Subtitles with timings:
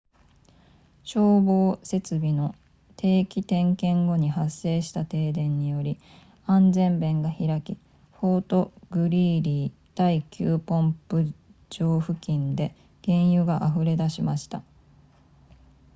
[1.03, 2.55] 消防設備の
[2.97, 5.99] 定期点検後に発生した停電により
[6.47, 7.77] 安全弁が開き
[8.13, 11.31] フォートグリーリー第9ポンプ
[11.69, 12.73] 場付近で
[13.05, 14.63] 原油が溢れ出しました